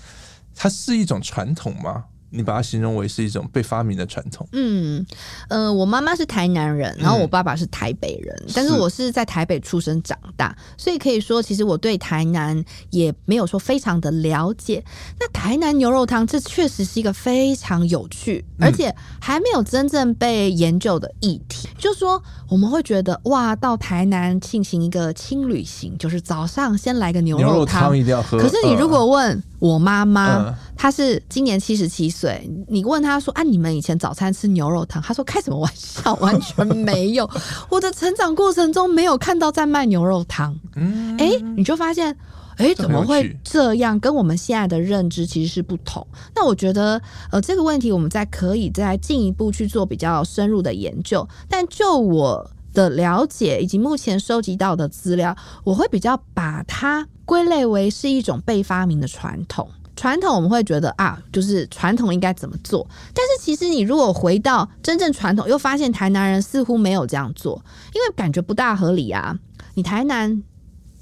[0.54, 2.04] 它是一种传统吗？
[2.34, 4.46] 你把它形容为是一种被发明的传统。
[4.52, 5.04] 嗯，
[5.48, 14.84] 呃，我妈妈是台南人，然后我爸爸是台北人，嗯、但是我是在台北出生长大，所以可以说，其实我对台南也没有说非常的了解。
[15.18, 21.68] 那台南牛肉汤，这确实是一个非常有趣，而且还没有真正被研究的议题。
[21.68, 28.38] 嗯、就是说，我们会觉得哇，到台南进行一个轻旅行，就是早上先来个牛肉汤，牛肉汤一定要喝。
[28.38, 32.50] 可是你如果问我妈妈，她是今年七十七岁。
[32.68, 37.28] 你问他说：“啊，你们以前早餐吃牛肉汤？”他说：“开什么玩笑，完全没有。
[37.70, 42.16] 我的成长过程中没有看到在卖牛肉汤。”嗯，哎，你就发现，
[42.56, 43.98] 哎，怎么会这样？
[43.98, 46.06] 跟我们现在的认知其实是不同。
[46.34, 47.00] 那我觉得，
[47.30, 51.26] 呃，这个问题我们再可以再进一步去做比较深入的研究。
[51.48, 59.68] 但就我的了解以及目前收集到的资料，我会比较把它归类为是一种被发明的传统。
[59.96, 67.62] 传统我们会觉得啊，就是传统应该怎么做，但是其实你如果回到真正传统，又发现台南人似乎没有这样做，
[67.94, 69.38] 因为感觉不大合理啊。
[69.74, 70.42] 你台南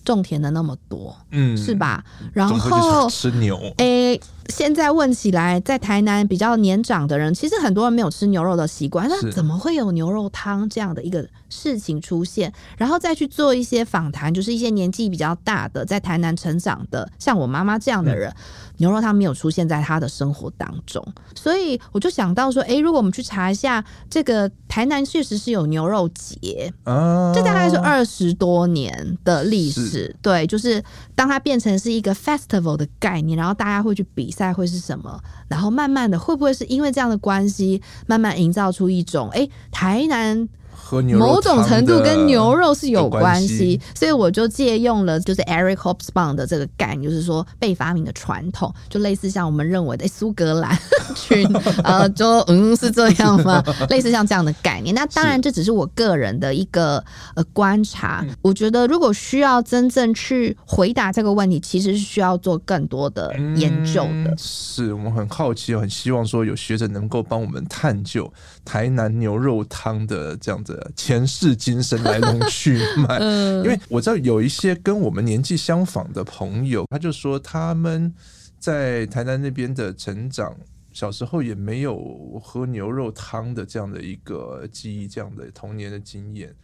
[0.05, 2.05] 种田的那么多，嗯，是吧？
[2.33, 4.21] 然后吃牛，诶，
[4.53, 12.53] 现在问起来，在台南比较年长的人，其实很多人没有吃牛肉的习惯，那怎么会有牛肉汤这样的一个事情出现？
[12.77, 18.29] 然后再去做一些访谈，就是一些年纪比较大的，在台南成长的，像我妈妈这样的人。
[18.29, 18.37] 嗯
[18.79, 30.83] 牛肉汤没有出现在他的生活当中，所以我就想到说，诶，如果我们去查一下，这个台南确实是有牛肉节，啊，这大概是二十多年的历史，对，就是
[31.15, 35.23] 当它变成是一个 festival 的概念，然后大家会去比赛，会是什么？
[35.47, 40.49] 然后慢慢的，会不会是因为这样的关系，慢慢营造出一种，诶，台南。
[41.19, 50.79] 某种程度跟牛肉是有关系，所以我就借用了就是 Eric Hobsbawm 的这个概念，就是说被发明的传统，就类似像我们认为的苏格兰
[51.15, 51.47] 群，
[51.85, 53.63] 呃，就嗯是这样吗？
[53.89, 54.95] 类似像这样的概念。
[54.95, 57.03] 那当然这只是我个人的一个
[57.35, 58.25] 呃观察。
[58.43, 64.31] 我觉得如果需要真正去回答这个问题，其实是需要做更多的研究的。
[64.31, 68.31] 嗯、是我们很好奇，很希望说有学者能够帮我们探究
[68.65, 70.93] 台南牛肉汤的这样子。
[70.97, 73.19] 前世今生来龙去脉，
[73.63, 78.13] 因为我知道有一些跟我们年纪相仿的朋友，他就说他们
[78.59, 80.57] 在台南那边的成长，
[80.93, 86.55] 小时候也没有喝牛肉汤的这样的一个记忆，这样的童年的经验。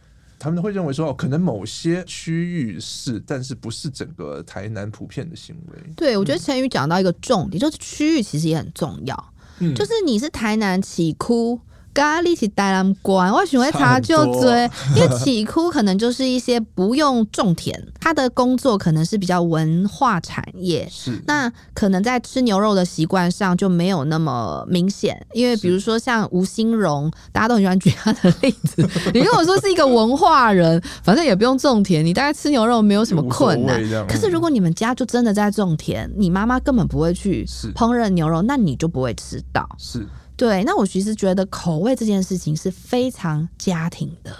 [0.41, 2.31] 他们会认为说，哦可能某些区
[2.63, 5.93] 域是，但是不是整个台南普遍的行为。
[5.97, 11.59] 对，我觉得陈宇讲到一个重点，就是区域其实也很重要，嗯、就是你是台南起哭。
[11.99, 28.89] 咖喱是台南关，我喜欢茶就追，因为起窟可能就是一些不用种田，他的工作可能是比较文化产业，是那可能在吃牛肉的习惯上就没有那么明显，因为比如说像吴兴荣，大家都很喜欢举他的例子。
[29.13, 33.77] 你如果说是一个文化人，反正也不用种田，你大概吃牛肉没有什么困难。
[34.07, 37.45] 可是如果你们家就真的在种田，你妈妈根本不会去
[37.75, 39.67] 烹饪牛肉，那你就不会吃到。
[39.77, 40.07] 是。
[40.39, 44.33] 对，那我其实觉得口味这件事情是非常家庭的，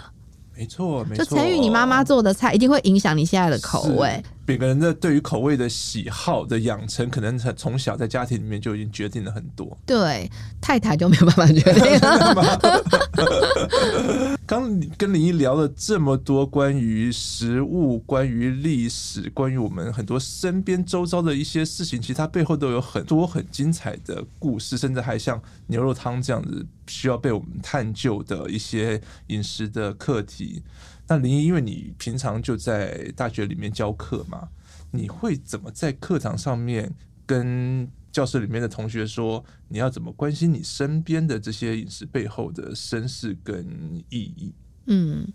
[0.56, 1.24] 没错，没错。
[1.24, 4.24] 就陈宇，你妈妈做的菜一定会影响你现在的口味。
[4.46, 9.78] 每个人的对于口味的喜好的养成，可能从小在家庭里面就已经决定了很多。
[9.86, 10.28] 对，
[10.60, 12.82] 太太就没有办法决定了。
[14.44, 30.64] 刚跟林一聊了这么多关于食物、关于历史、关于我们很多身边周遭的一些事情，其实它背后都有很多很精彩的故事，甚至还像牛肉汤这样子需要被我们探究的一些饮食的课题。
[31.10, 34.48] 那林一，因为你平常就在大学里面教课嘛，
[34.92, 36.94] 你会怎么在课堂上面
[37.26, 43.66] 跟教室里面的同学说，你要怎么关心你身边的这些饮食背后的身世跟
[44.08, 44.52] 意义？
[44.86, 45.26] 嗯，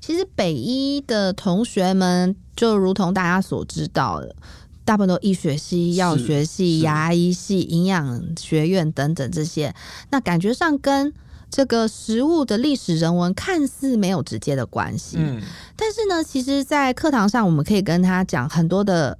[0.00, 4.36] 其实北医的同学们就如同大家所知道的，
[4.84, 9.74] 大部分都医学系、药学系、牙医系、营养学院等等这些，
[10.10, 11.12] 那感觉上跟
[11.54, 15.40] 这个食物的历史人文看似没有直接的关系，嗯，
[15.76, 19.16] 但是呢，其实，在课堂上我们可以跟他讲很多的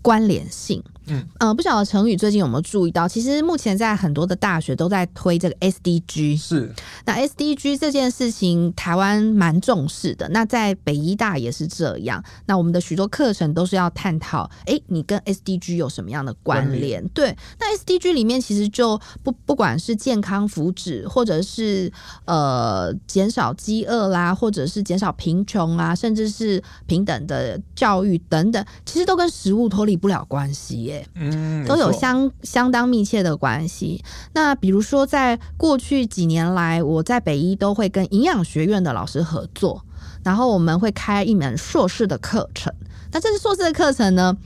[0.00, 0.82] 关联性。
[1.08, 6.36] 嗯，呃，不晓得成宇最近有没有注意到，其实目前在很多的大学都在推这个 SDG。
[6.36, 6.72] 是，
[7.04, 10.28] 那 SDG 这件事情，台湾蛮重视的。
[10.30, 12.22] 那在北医大也是这样。
[12.46, 17.06] 那我们的许多课程都是要探讨，哎、欸，你跟 SDG 有什么样的关联？
[17.08, 21.92] 对，那 SDG 里面其实就不不管是健康福祉，或者是
[22.24, 30.95] 呃减少饥饿啦，或者是减少贫穷啊，甚至是平等的教育等等，其实都跟食物脱离不了关系耶。
[31.14, 34.04] 嗯，都有相相当密切的关系。
[34.32, 39.84] 那比如说，在过去几年来，我在北医都会跟营养学院的老师合作，
[40.24, 42.72] 然后我们会开一门硕士的课程。
[43.12, 44.36] 那这是硕士的课程呢，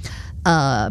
[0.44, 0.90] 呃。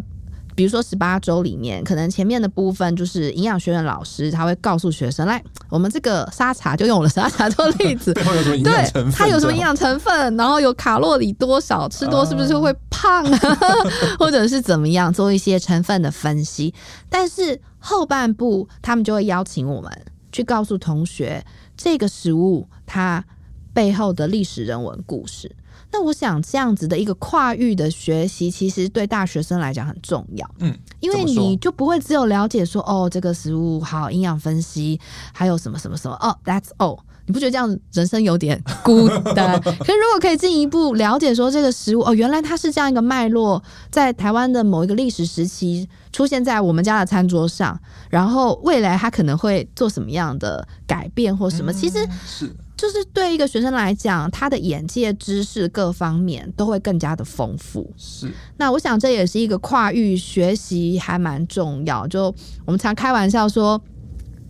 [0.60, 13.56] 比如说十八周里面，可能前面的部分就是营养学院老师他会告诉学生，来，我们这个沙茶就用我的沙茶做例子， 对，它有什么营养成分，然后有卡路里多少，吃多是不是会胖啊，
[14.20, 16.74] 或者是怎么样，做一些成分的分析。
[17.08, 19.90] 但是后半部他们就会邀请我们
[20.30, 21.42] 去告诉同学
[21.74, 23.24] 这个食物它
[23.72, 25.50] 背后的历史人文故事。
[25.92, 30.48] 那我想这样子的一个跨域的学习，其实对大学生来讲很重要。
[30.60, 35.00] 嗯，因为你就不会只有了解说，哦，这个食物好，营养分析，
[35.32, 37.00] 还有什么什么什么，哦，That's all。
[37.26, 39.58] 你不觉得这样人生有点孤单？
[39.62, 47.78] 可是如果可以进一步了解说，这个食物，哦，原来它是这样一个脉络，在台湾的某一个历史时期出现在我们家的餐桌上，
[48.08, 52.52] 然后未来它可能会做什么样的改变或什么，其实是。
[52.80, 57.92] 就是对一个学生来讲，他的眼界、知识各方面都会更加的丰富。
[57.98, 62.06] 是，那我想这也是一个跨域学习，还蛮重要。
[62.06, 63.78] 就我们常开玩笑说。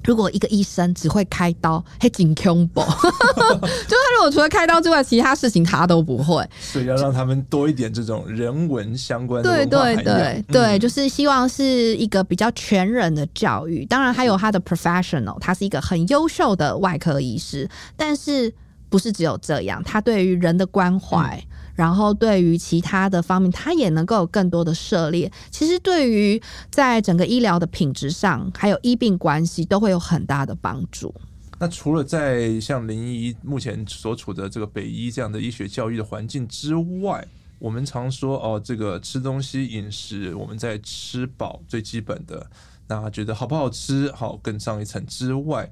[0.04, 2.80] 如果一个医生只会开刀，还真恐怖。
[2.84, 6.44] 就他如果除了开刀之外，其他事情他都不会。
[6.60, 9.50] 所以要让他们多一点这种人文相关的。
[9.50, 13.84] 对对对对，就是希望是一个比较全人的教育。
[13.86, 18.52] 当然还有他的 professional，他是一个很优秀的外科医师，但是
[18.88, 21.36] 不是只有这样，他对于人的关怀。
[21.36, 25.30] 嗯然后对于其他的方面，它也能够有更多的涉猎。
[25.50, 26.40] 其实对于
[26.70, 31.14] 在整个医疗的品质上，还有医病关系，都会有很大的帮助。
[31.58, 37.26] 那除了在像临沂目前所处的这个北医这样的医学教育的环境之外，
[37.58, 42.46] 我们常说哦，这个吃东西饮食，我们在吃饱最基本的，
[42.88, 45.70] 那觉得好不好吃，好更上一层之外，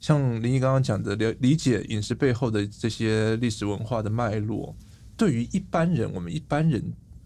[0.00, 4.74] 像临沂刚刚讲的了理解饮食背后的这些历史文化的脉络。
[5.16, 6.82] 对于一般人，我们一般人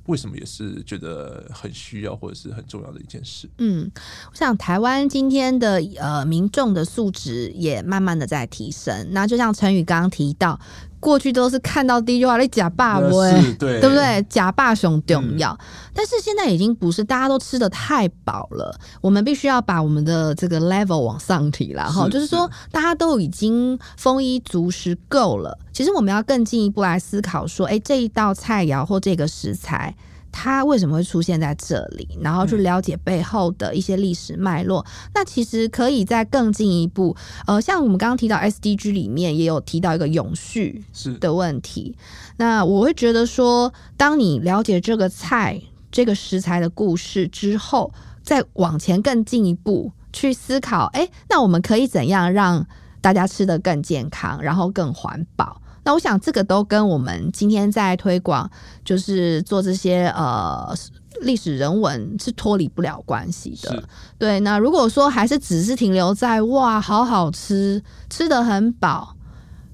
[0.07, 3.49] 为什么也是觉得很需要或者是很重要的一件事？
[3.59, 3.91] 嗯，
[4.30, 9.09] 我想台湾今天的呃民众的素质也慢慢的在提升。
[9.11, 10.59] 那就像陈宇刚刚提到。
[11.07, 14.20] 过去都是看到第一句话，你假霸威，对不对？
[14.28, 15.57] 假霸熊重要，
[15.94, 18.76] 但是现在已经不是，大家都吃的太饱了。
[19.00, 25.57] 我们必须要把我们的这个 level 往上提了哈，就是说大家都已经丰衣足食够了。
[25.72, 29.94] 其实我们要更进一步来思考说，哎，这一道菜肴或这个食材。
[30.39, 32.07] 它为什么会出现在这里？
[32.20, 34.80] 然后去了解背后的一些历史脉络。
[34.80, 37.16] 嗯、那其实可以再更进一步，
[37.47, 40.84] 呃，像我们刚刚提到 SDG 里面也有提到一个永续
[41.18, 41.97] 的问题。
[42.37, 45.59] 那我会觉得说，当你了解这个菜、
[45.91, 47.91] 这个食材的故事之后，
[48.22, 52.66] 再往前更进一步去思考，哎，那我们可以怎样让
[53.01, 55.62] 大家吃得更健康，然后更环保？
[55.87, 58.51] 那我想，这个都跟我们今天在推广，
[58.84, 60.74] 就是做这些呃
[61.20, 63.84] 历史人文是脱离不了关系的。
[64.18, 67.80] 对，那如果说还是只是停留在哇，好好吃，
[68.11, 69.14] 吃得很饱，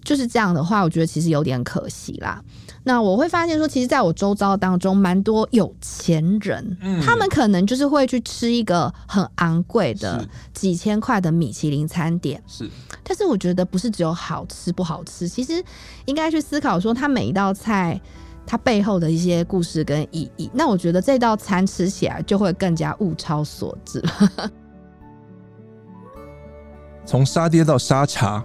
[0.05, 2.43] 就是这样的话，我觉得其实有点可惜啦。
[2.85, 12.69] 那我会发现说，其实在我周遭当中，蛮多有钱人，嗯，他们可能就是会去吃一个很昂贵的几千块的米其林餐点，是。
[13.05, 15.63] 但是我觉得不是只有好吃不好吃，其实
[16.07, 18.01] 应该去思考说，它每一道菜
[18.45, 20.51] 它背后的一些故事跟意义。
[20.53, 24.03] 那我觉得这道餐吃起来就会更加物超所值。
[27.05, 28.45] 从沙爹到沙茶，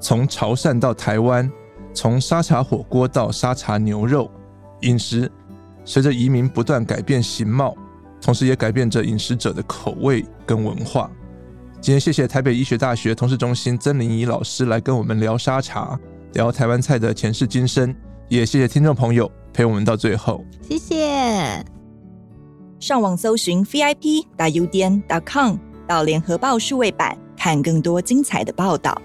[0.00, 1.48] 从潮汕到台湾。
[1.96, 4.30] 从沙茶火锅到沙茶牛肉，
[4.82, 5.32] 饮食
[5.82, 7.74] 随着移民不断改变形貌，
[8.20, 11.10] 同时也改变着饮食者的口味跟文化。
[11.80, 15.98] 今天谢谢台北医学大学同事中心曾玲仪老师来跟我们聊沙茶，
[16.34, 17.94] 聊台湾菜的前世今生。
[18.28, 21.64] 也谢谢听众朋友陪我们到最后，谢谢。
[22.78, 29.00] 上网搜寻 vip 打 u 点 com 到联合报数位版，看更多精彩的报道。